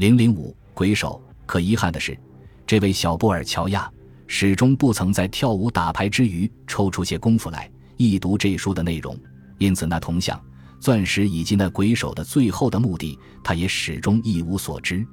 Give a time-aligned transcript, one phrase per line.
[0.00, 1.22] 零零五鬼手。
[1.44, 2.18] 可遗憾的是，
[2.66, 3.92] 这位小布尔乔亚
[4.26, 9.14] 始终不曾在跳舞打牌之余抽出些功夫来一读这书的内容，
[9.58, 10.40] 因此那铜像、
[10.78, 15.06] 钻石以及那鬼手的最后的目的，他也始终一无所知。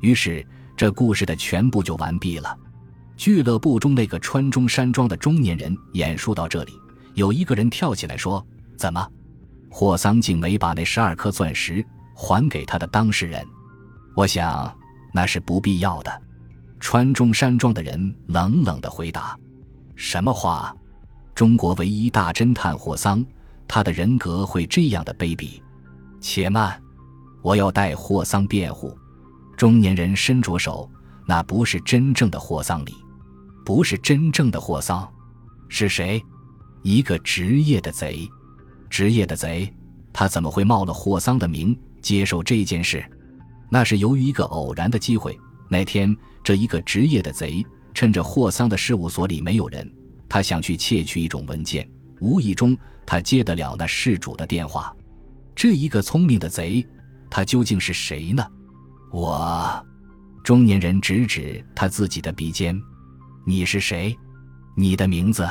[0.00, 0.44] 于是，
[0.76, 2.58] 这故事的全部就完毕了。
[3.16, 6.72] 俱乐部中那个穿中山装的中年人演述到这里，
[7.14, 8.44] 有一个人跳起来说
[8.76, 9.08] ：“怎么，
[9.70, 13.46] 霍桑竟没把那十二颗钻石还给他的当事人？
[14.14, 14.72] 我想。”
[15.16, 16.22] 那是不必要的，
[16.80, 19.38] 穿中山装的人冷冷的回答
[19.94, 20.74] ：“什么话？
[21.36, 23.24] 中国唯一大侦探霍桑，
[23.68, 25.62] 他的人格会这样的卑鄙？
[26.20, 26.82] 且慢，
[27.42, 28.92] 我要代霍桑辩护。”
[29.56, 30.90] 中年人伸着手
[31.28, 32.92] ：“那不是真正的霍桑里，
[33.64, 35.08] 不是真正的霍桑，
[35.68, 36.20] 是谁？
[36.82, 38.28] 一个职业的贼，
[38.90, 39.72] 职业的贼，
[40.12, 43.08] 他怎么会冒了霍桑的名接受这件事？”
[43.74, 45.36] 那是由于一个偶然的机会。
[45.68, 49.92] 那天，这一个职业的贼趁着霍桑的事务所里没有人，
[50.28, 51.84] 他想去窃取一种文件。
[52.20, 54.94] 无意中，他接得了那事主的电话。
[55.56, 56.86] 这一个聪明的贼，
[57.28, 58.46] 他究竟是谁呢？
[59.10, 59.84] 我，
[60.44, 62.80] 中年人指指他自己的鼻尖
[63.44, 64.16] ：“你是谁？
[64.76, 65.44] 你的名字？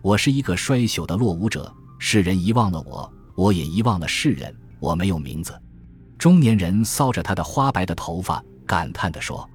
[0.00, 1.70] 我是一个衰朽的落伍者。
[1.98, 4.50] 世人遗忘了我，我也遗忘了世人。
[4.78, 5.52] 我没有名字。”
[6.20, 9.48] 中年人搔着他的花白的头发，感叹地说：“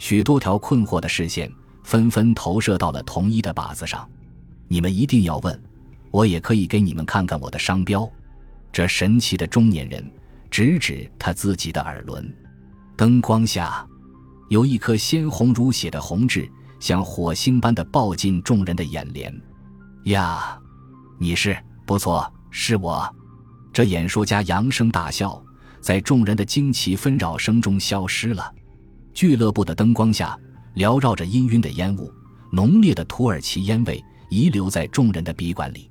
[0.00, 1.48] 许多条困惑的视线
[1.84, 4.10] 纷纷投射到了同一的靶子上。
[4.66, 5.62] 你们一定要问，
[6.10, 8.10] 我也可以给你们看看我的商标。”
[8.72, 10.04] 这神奇的中年人
[10.50, 12.36] 指指他自己的耳轮。
[12.96, 13.86] 灯光下，
[14.48, 16.50] 有一颗鲜红如血的红痣，
[16.80, 19.32] 像火星般的爆进众人的眼帘。
[20.06, 20.58] 呀，
[21.20, 23.08] 你是不错，是我。
[23.72, 25.40] 这演说家扬声大笑。
[25.80, 28.52] 在众人的惊奇纷扰声中消失了。
[29.12, 30.38] 俱乐部的灯光下，
[30.76, 32.12] 缭绕着氤氲的烟雾，
[32.52, 35.89] 浓烈的土耳其烟味遗留在众人的鼻管里。